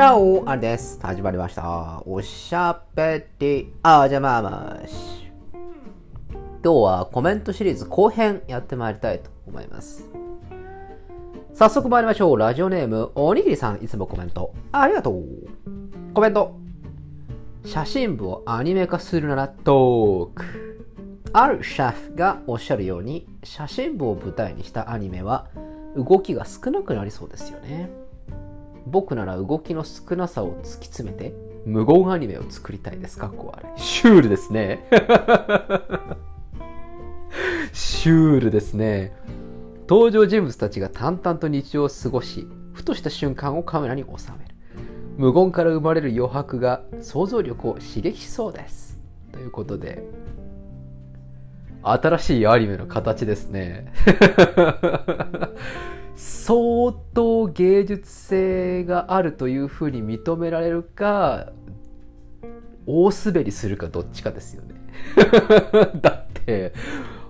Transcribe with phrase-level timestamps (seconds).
[0.00, 0.98] チャオあれです。
[1.02, 2.02] 始まりました。
[2.06, 5.26] おしゃべりあじゃまます。
[6.32, 10.08] 今日はコメントシリーズ後編やってまいりたいと思います。
[11.52, 12.38] 早速参りましょう。
[12.38, 15.22] ラジオネーム、おにぎりさん、いつもコメントありがとう。
[16.14, 16.56] コメント。
[17.66, 20.86] 写真部をアニメ化するならトーク。
[21.34, 25.48] あるシェフがおっしゃるように、写真部を舞台にしたアニメは
[25.94, 27.90] 動きが少なくなりそうですよね。
[28.86, 31.34] 僕なら動きの少なさを突き詰めて
[31.66, 33.18] 無言アニメを作りたいです。
[33.18, 33.80] かっこ悪い。
[33.80, 34.86] シュールですね。
[37.72, 39.12] シュールですね。
[39.88, 44.54] 登場人物たちが淡々と日常を過ごしふとした瞬間をカメラに収める。
[45.16, 48.98] 無言から生まれる余白が想像力を刺激しそうです。
[49.32, 50.02] ということで
[51.82, 53.92] 新しいアニメの形ですね。
[56.16, 61.52] 相当芸術性があるというふうに認められるか
[62.86, 64.74] 大滑りするかどっちかですよね。
[66.02, 66.72] だって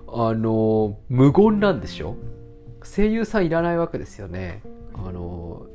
[0.07, 2.15] あの無言なんでしょ？
[2.83, 4.61] 声優さんいらないわけですよね。
[4.93, 5.67] あの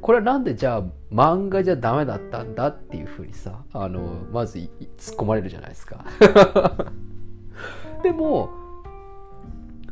[0.00, 4.00] これはなんでじゃあ漫画じゃダメだったんだっていうふうにさあの
[4.32, 4.68] まず突っ
[5.16, 6.04] 込まれるじゃないですか。
[8.02, 8.50] でも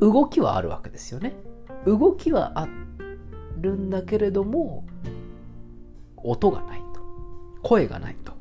[0.00, 1.34] 動きはあるわけですよね。
[1.86, 2.68] 動きはあ
[3.58, 4.84] るんだけれども
[6.16, 7.00] 音がないと。
[7.62, 8.32] 声がないと。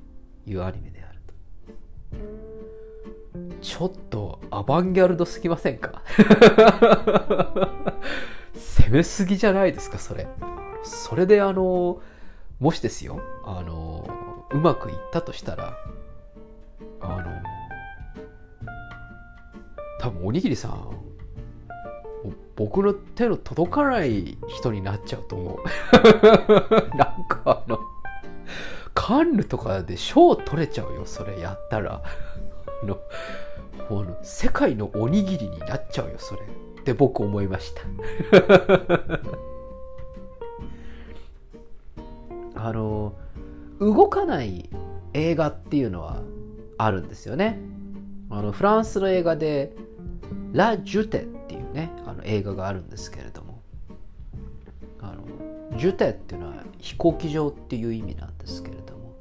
[0.46, 1.34] いうアニメであると。
[3.62, 6.02] ちょっとアバンギャルドすぎませんか？
[8.56, 10.28] 攻めすぎじゃないですかそれ。
[10.84, 12.02] それであの
[12.60, 14.10] もしですよあの
[14.52, 15.78] うまくいったとしたら
[17.02, 17.24] あの
[20.00, 21.10] 多分おにぎりさん
[22.56, 25.58] 僕の手の届かない人になっちゃうと思う。
[26.98, 27.80] なんかあの
[28.94, 32.02] カンヌとかで賞取れちゃうよそれやったら。
[32.84, 33.00] あの
[33.90, 36.42] あの世界のおにぎりになっちゃうよそれ。
[36.42, 37.82] って僕思いました。
[42.62, 43.14] あの
[43.80, 44.70] 動かない
[45.14, 46.22] 映画っていうのは
[46.78, 47.62] あるんですよね。
[48.30, 49.74] あのフランスの映画で
[50.54, 53.60] 「ラ・ジュテ」っていうねあの映画があるんですけれども。
[55.02, 59.16] あのジュテっていうのは飛行機場っていう意味なんですけれども。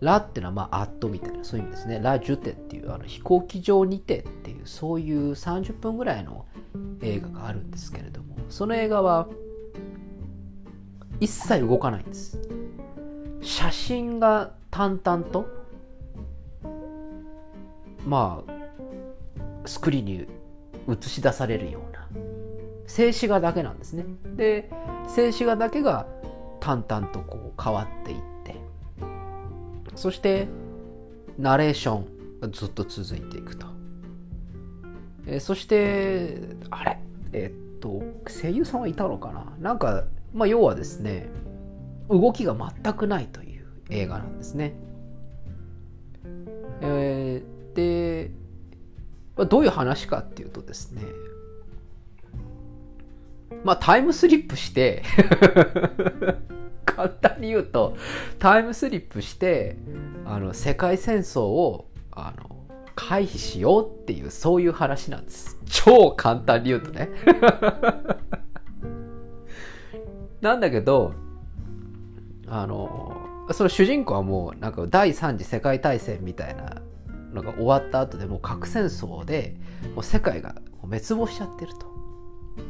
[0.00, 2.00] ラっていうのはまあアットみたいなそういう意味ですね。
[2.02, 6.46] ラ・ジュテっていうあの飛行機場にてっていうそういう30分ぐらいの
[7.02, 8.36] 映画があるんですけれども。
[8.48, 9.28] その映画は
[11.20, 12.38] 一切動かないんです。
[13.40, 15.57] 写真が淡々と
[18.08, 20.26] まあスクリーンに
[20.88, 22.08] 映し出されるような。
[22.86, 24.06] 静止画だけなんですね。
[24.34, 24.70] で
[25.06, 26.06] 静止画だけが
[26.58, 28.56] 淡々とこう変わっていって。
[29.94, 30.48] そして
[31.38, 32.06] ナレーション
[32.40, 33.66] がずっと続いていくと。
[35.26, 36.38] えそして
[36.70, 36.98] あれ？
[37.34, 39.52] えっと声優さんはいたのかな？
[39.60, 41.28] なんか、まあ、要はですね
[42.08, 44.74] 動きが全くないという映画なんですね。
[46.80, 48.30] えー、で
[49.36, 51.02] どういう話かっていうとですね
[53.62, 55.04] まあタイムスリップして
[56.84, 57.96] 簡単に言うと
[58.40, 59.76] タイムスリップして
[60.26, 62.56] あの世界戦争をあの
[62.96, 65.56] 回避しようっていうそういう話なんです。
[65.66, 67.08] 超簡単に言うとね。
[70.40, 71.14] なんだけど
[72.48, 73.16] あの
[73.52, 76.82] その主人公はもうなんか第三次世界大戦みたいな
[77.42, 79.56] のが終わった後でもう核戦争で
[79.94, 81.86] もう世界が滅亡しちゃってると。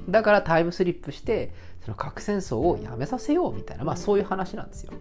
[0.08, 4.92] だからタイムスリップしてその核戦争をやめさせようみたいなまあそういう話なんですよ。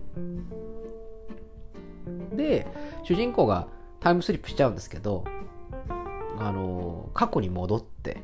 [2.33, 2.67] で
[3.03, 3.67] 主人公が
[4.00, 5.25] タイムスリップしちゃうんですけど
[6.38, 8.23] あの過去に戻って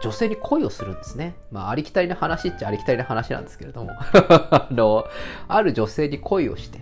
[0.00, 1.34] 女性に恋をするんですね。
[1.50, 3.90] まあ、ありきたりな話っちゃありきたりな話なんですけれども。
[4.50, 5.04] あの、
[5.46, 6.80] ある女性に恋をして、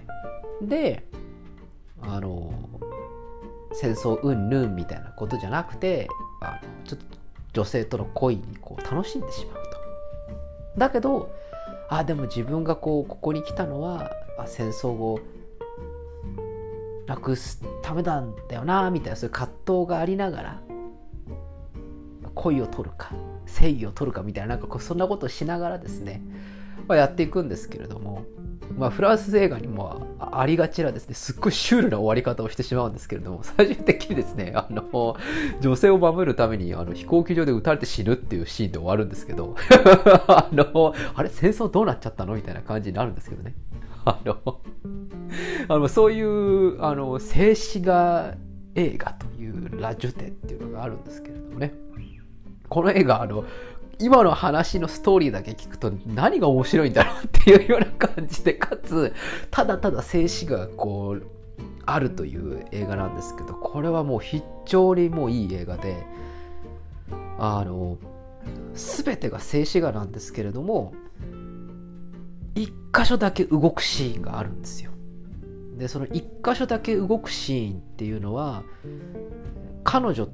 [0.63, 1.05] で、
[2.03, 2.53] あの、
[3.73, 6.09] 戦争うんぬんみたいなことじゃなくて、
[6.41, 7.07] あのちょっと
[7.53, 10.79] 女性との恋にこう楽しんでしまうと。
[10.79, 11.31] だけど、
[11.89, 14.13] あ、でも自分がこう、ここに来たのは、
[14.47, 15.21] 戦争を
[17.07, 20.63] なくすためなんだよな、みたいな、そういう葛藤がありながら、
[22.39, 23.13] 恋を取るか
[23.47, 26.23] 正義を取るかみたいななんかこうそんなことをしながらですね
[26.89, 28.25] まあ、やっていくんですけれども、
[28.77, 35.17] まあ、フランス映画にもありがちなですね、すっごいシュールな終わり方をしてしまうんですけれども、最終的にですね、あの、
[35.61, 39.55] 女性を守るためにあの飛行機場で撃たれて死ぬっていうシーンで終わるんですけど、
[40.29, 42.35] あの、あれ、戦争どうなっちゃったの？
[42.35, 43.55] みたいな感じになるんですけどね。
[44.05, 44.61] あの、
[45.69, 48.35] あのそういう、あの、静止画
[48.75, 51.75] 映画というラジュテっていうのがあるんですけれどもね。
[52.69, 53.45] この映画、あの、
[54.01, 59.13] 今の話のストーリーだけ聞くと何が面白いんだろうっていうような感じで、かつ、
[59.51, 61.27] ただただ静止画がこう、
[61.85, 66.07] あるという映画なんですけど、これはもう非常にもういい映画で、
[67.39, 67.99] あの、
[68.75, 70.93] すべてが静止画なんですけれども、
[72.55, 74.93] 一箇所だけ動くシーンがあるんですよ。
[75.77, 78.63] で、その一箇所だけ動くシーンっていうのは、
[79.83, 80.29] 彼女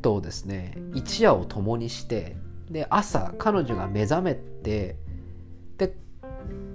[0.00, 2.36] とですね、一夜を共にして、
[2.70, 4.96] で朝彼女が目覚めて
[5.76, 5.96] で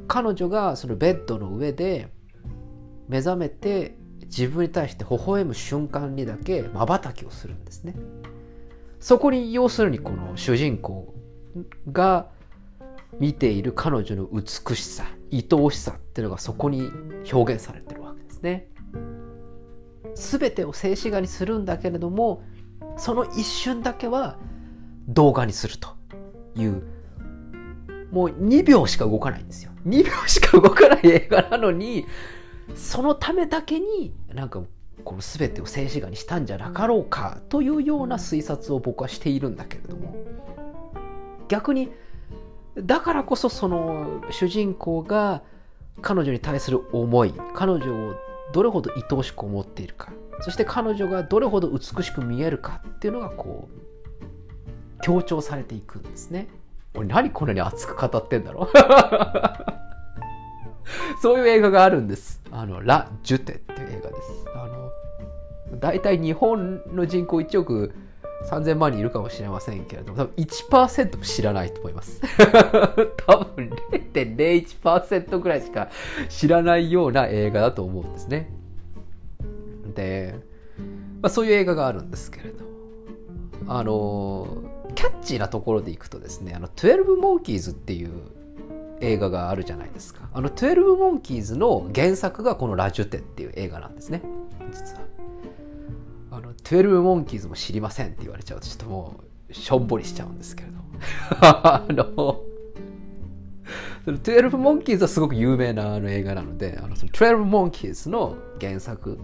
[0.07, 2.12] 彼女がそのベッドの上で
[3.07, 7.95] 目覚めて自分に対して微笑む瞬間にだけまばたきをするんですね。
[9.00, 11.13] そこに要するにこの主人公
[11.92, 12.30] が
[13.18, 16.89] 見ている彼女の美しさ愛おしさっていうのがそこに
[17.31, 18.68] 表現されてるわけですね。
[20.15, 22.44] 全てを静止画にするんだけれども
[22.97, 24.38] その一瞬だけは
[25.09, 25.89] 動画にすると
[26.56, 26.83] いう。
[28.11, 29.71] もう2秒しか動かないんですよ。
[29.88, 32.06] 2秒しか動かない映画なのに
[32.75, 34.63] そのためだけになんか
[35.03, 40.15] この全てを静止画にしたんじゃなかろうかというような推察を僕はしているんだけれども。
[41.47, 41.91] 逆に
[42.77, 45.41] だからこそその主人公が
[46.01, 48.15] 彼女に対する思い彼女を
[48.53, 53.88] どれほど愛おしく思っているかそして彼女がどれほど美しく見えるかっていうのがこう
[55.01, 56.48] 強調されていくんですね。
[56.96, 58.69] 俺何こんなに熱く語ってんだろう
[61.22, 62.42] そういう映画があるんです。
[62.51, 64.31] あの、ラ・ジュテっていう映画です。
[64.56, 64.92] あの、
[65.80, 67.94] 大体日本の人口1億
[68.48, 72.22] 3000万人いるかもしれませんけれども、多分1%も知らないと思います。
[73.28, 75.90] 多分0.01%ぐらいしか
[76.30, 78.52] 知らないような映画だと思うんですね。
[79.94, 80.36] で、
[81.22, 82.63] まあ、そういう映画があるんですけれど、
[83.71, 84.63] あの、
[84.95, 88.10] キャッチーなところでいくとですね、あの、12モンキーズっていう
[89.00, 90.27] 映画があるじゃないですか。
[90.33, 94.24] あの、12モンキーズの原作がこのラジュテっていう映画なんですね。
[94.71, 95.01] 実は。
[96.31, 99.19] あの、12モンキーズも知りませんって言われちゃうと、ちょっとも
[99.50, 100.80] う、しょんぼりしちゃうんですけれど。
[101.39, 102.42] あの、
[104.04, 109.19] その12モンキーズはすごく有名なあの映画なので、あのその12モンキーズの原作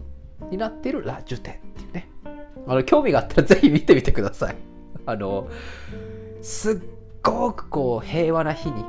[0.52, 2.10] になっているラジュテっていうね。
[2.68, 4.56] あの、興味があったらぜひ見てみてください。
[5.06, 5.48] あの、
[6.42, 6.80] すっ
[7.22, 8.84] ごくこう平和な日に、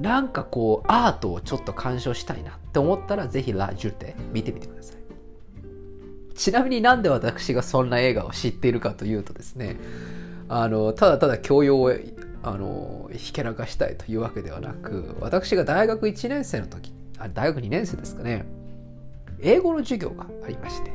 [0.00, 4.96] なんかこうアートをちょっと鑑賞したいなって思ったらぜひラ・ジュテ見てみてください。
[6.34, 9.76] ちなみになんで私がそんな映画を知っているかというとですね、
[10.48, 11.92] あの、ただただ教養を
[12.42, 18.46] あのひけらかしたいというわけではなく私が大学1年生の時あ大学2年生ですかね
[19.42, 20.92] 英語の授業がありまして、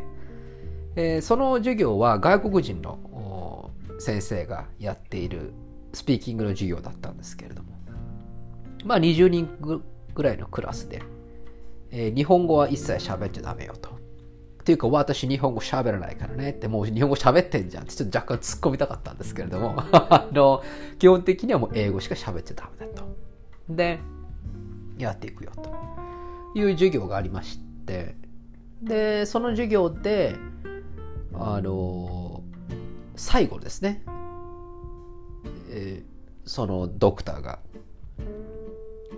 [0.95, 5.53] えー、その授業は外国人の先生がやっている
[5.93, 7.69] スピーキングの授業だったんですけれども、
[8.85, 9.49] まあ20人
[10.13, 11.01] ぐらいのクラスで、
[11.91, 13.89] えー、日本語は一切喋っちゃダメよと。
[13.89, 20.63] っていうか、私日本語喋らないからねって、もう日本語喋ってんじゃんってちょっと若干突っ込みたかったんですけれども、 あの、
[20.97, 23.03] 基本的にはもう英語しか喋っちゃダメだと。
[23.69, 23.99] で、
[24.97, 25.71] やっていくよと
[26.59, 28.15] いう授業がありまして、
[28.81, 30.35] で、その授業で、
[31.39, 32.43] あの、
[33.15, 34.03] 最後ですね、
[35.69, 37.59] えー、そのドクターが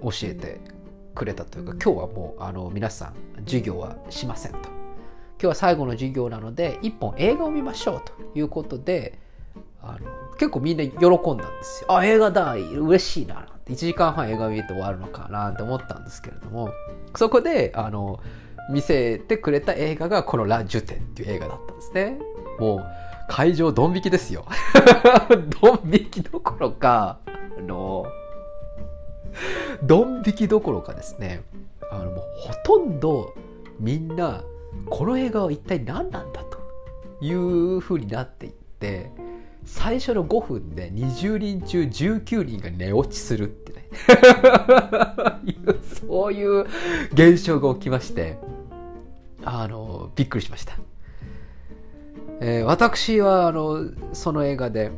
[0.02, 0.60] 教えて
[1.16, 3.14] くれたというか今日はもうあの皆さん
[3.46, 4.58] 授業はしませんと。
[4.60, 9.20] 今日は最後の授業なので一本映画を見ましょうということで
[9.82, 10.00] あの
[10.38, 11.96] 結構みんな喜んだんですよ。
[11.96, 13.74] あ映画だ嬉しいなって。
[13.74, 16.70] 1時間半映画見て終わるのかなって思ったんですけれども。
[17.16, 18.20] そこであの
[18.70, 22.20] 見せてくれた映画がこの「ラ・ジュテ」っていう映画だったんですね。
[22.60, 22.86] もう
[23.28, 24.46] 会場ドン引きですよ。
[25.62, 28.06] ドン引きどころか、あの、
[29.84, 31.44] ドン引きどころかですね、
[31.92, 33.36] あのもうほとんど
[33.80, 34.44] みんな、
[34.90, 36.60] この映画は一体何なんだと
[37.22, 39.12] いう風になっていって、
[39.66, 43.90] 最初の5分で20人中19人が寝落ちするってね。
[46.08, 46.66] そういう
[47.12, 48.38] 現象が起きまして
[49.44, 50.74] あのびっくりしました。
[52.40, 54.92] えー、私はあのその映画で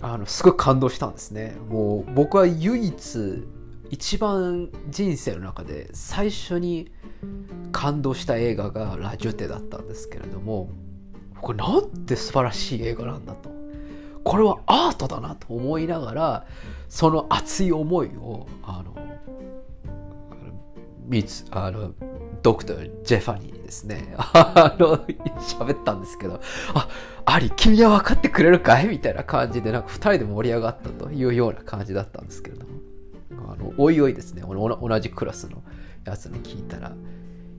[0.00, 1.56] あのすごい感動したんですね。
[1.68, 3.46] もう僕は唯一
[3.90, 6.90] 一番人生の中で最初に
[7.72, 10.70] 感動した映画がラジュテだったんですけれども
[11.40, 13.54] これなんて素晴らしい映画なんだと。
[14.24, 16.46] これはアートだなと思いながら
[16.88, 18.96] その熱い思いをあの
[21.06, 21.92] ミツあの
[22.46, 24.14] ドクター・ジェファニーにですね。
[24.16, 24.98] あの
[25.40, 26.40] 喋ったんですけど
[26.74, 26.88] あ
[27.24, 28.86] アリ君は分かってくれるかい？
[28.86, 32.76] みたいな感じでなんか2人で盛り上がったというような感じだったんですけれども。
[33.52, 34.42] あのおいおいですね。
[34.42, 35.64] 同じクラスの
[36.04, 36.92] やつに聞いたら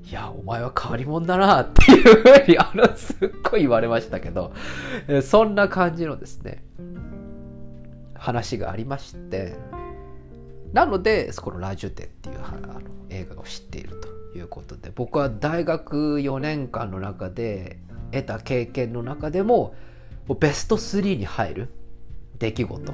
[0.09, 4.53] いや、お前は変わり者だなっていうふうに、あの、すっごい言われましたけど、
[5.21, 6.63] そんな感じのですね、
[8.15, 9.57] 話がありまして、
[10.71, 12.79] なので、このラジュテっていうあの
[13.09, 14.16] 映画を知っていると。
[14.35, 17.79] いうことで、僕は大学4年間の中で
[18.11, 19.75] 得た経験の中でも、
[20.39, 21.69] ベスト3に入る
[22.39, 22.93] 出来事、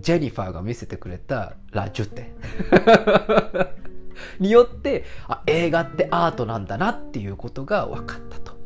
[0.00, 2.32] ジェニファーが見せてくれたラジュテ。
[4.40, 8.58] によってあ映画ってアートなんだなっていうことが分かったと。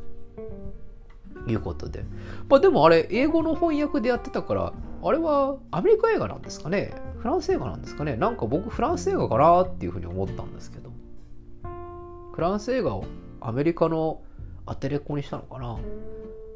[1.47, 2.05] いうことで、
[2.49, 4.73] まあ、でもあれ英語の翻訳でやってたから
[5.03, 6.95] あれはアメリカ映画なんですかね？
[7.19, 8.17] フランス映画なんですかね？
[8.17, 10.82] なんか僕フランス映画かなっていうふうに思ったんですけど。
[12.33, 13.05] フランス映画を
[13.41, 14.23] アメリカの
[14.67, 15.79] アテレコにしたのかな。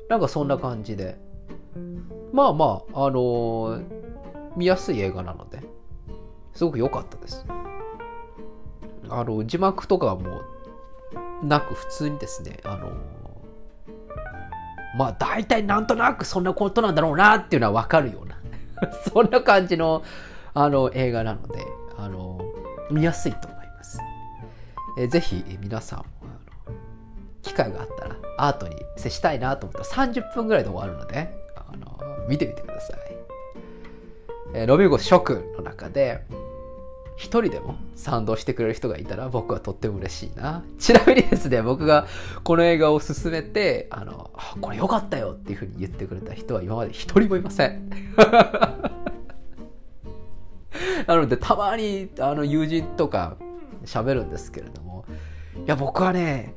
[0.09, 1.19] なんかそんな感じで。
[2.33, 3.85] まあまああのー、
[4.57, 5.61] 見やすい映画なので
[6.55, 7.47] すごく良かったです。
[9.09, 10.43] あの字幕とかも
[11.43, 12.93] なく普通にですねあの
[14.99, 18.39] まあ大体なんとなくそんなことなんだろうなっていうのは分かるような
[19.13, 20.03] そんな感じの
[20.55, 21.65] あの映画なので
[21.99, 22.41] あの
[22.91, 23.56] 見やすいと。
[24.97, 26.05] えぜひ皆さん
[27.43, 32.99] 機会があったらアートに接したいなと思ったら30分ぐらいで終わるのであの見てみてください。
[34.55, 36.23] えー、ロビゴ諸君の中で
[37.17, 40.63] 一人でも賛同してくれる人がいたら僕はとっても嬉しいな。
[40.79, 42.07] ちなみにですね、僕が
[42.45, 47.89] この映画を勧めて、あの、これ良かったよっていうふうに言ってくれた人は今まで一人もいません。
[51.07, 53.37] なので、たまにあの友人とか
[53.85, 54.86] 喋るんですけれども、
[55.67, 56.55] や、僕はね、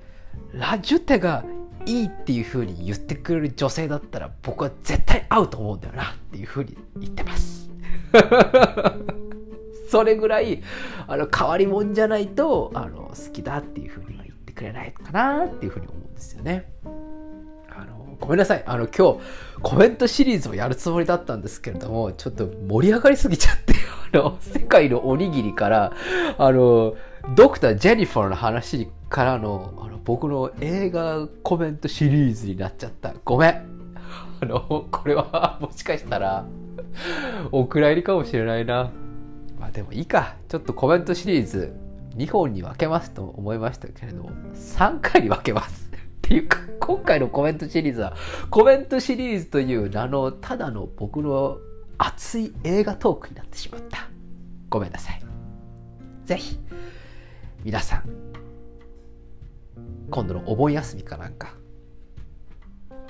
[0.54, 1.44] ラジュテが
[1.86, 7.70] いいっていうふうに言ってくれる女性だったら僕は絶対合うと思うんだよなっていうふうに言ってます。
[9.90, 10.62] それぐらい、
[11.08, 16.72] あの、変わり者じゃないと、あの、好きだっていうふうには言ってくれないかなっていうふうに思うんですよね。
[17.76, 18.64] あの、ごめんなさい。
[18.68, 19.20] あの、今日、
[19.64, 23.69] コメントシリーズをやるつもりだったんですけれども、ちょっと盛り上がりすぎちゃって、
[24.14, 25.94] の、世界のおにぎりから、
[26.38, 26.96] あの、
[27.36, 33.14] ドクター・ジェニファーの話からの、あの、僕の映画コメントシリーズになっちゃった。
[33.26, 33.96] ごめん。
[34.42, 36.46] あの、これはもしかしたら、
[37.52, 38.92] お蔵入りかもしれないな。
[39.60, 40.36] まあでもいいか。
[40.48, 41.74] ちょっとコメントシリーズ
[42.16, 45.90] 2本に分けますと思いましたけれども、3回に分けます。
[45.92, 48.16] っていうか、今回のコメントシリーズは、
[48.50, 51.58] コメントシリーズという名のただの僕の
[52.00, 54.10] 熱い映画トークになってしまった。
[54.70, 55.22] ごめんなさい。
[56.26, 56.58] ぜひ、
[57.64, 58.04] 皆さん、
[60.10, 61.54] 今度のお盆休みかなんか、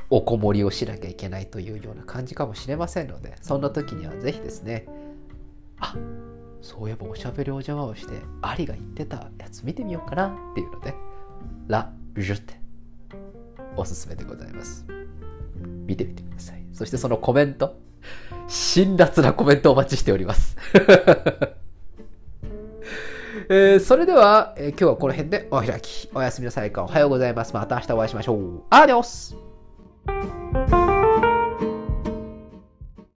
[0.09, 4.87] おこもりをしなきゃいけないというような感じかもしれませんので、そんな時にはぜひですね、
[5.79, 5.95] あ
[6.61, 10.93] そういえばおしゃべりお邪魔をしてアリが言ってたやつ見てみようかなっていうので
[11.67, 12.59] ラ・ジュテ
[13.75, 14.85] おすすめでございます
[15.85, 17.77] 見てみてくださいそしてそのコメント
[18.47, 20.57] 辛辣なコメントお待ちしております
[23.51, 26.07] えー、それでは、えー、今日はこの辺でお開き。
[26.13, 26.71] おやすみなさい。
[26.75, 27.53] おはようございます。
[27.55, 28.61] また明日お会いしましょう。
[28.69, 29.35] アディオス